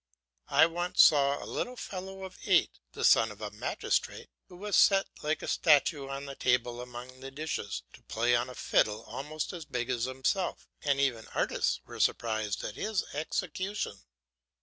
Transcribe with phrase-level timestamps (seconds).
[0.49, 4.75] I once saw a little fellow of eight, the son of a magistrate, who was
[4.75, 9.03] set like a statuette on the table among the dishes, to play on a fiddle
[9.03, 13.99] almost as big as himself, and even artists were surprised at his execution.